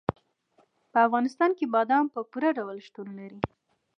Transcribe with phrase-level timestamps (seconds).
[0.91, 3.39] په افغانستان کې بادام په پوره ډول شتون لري.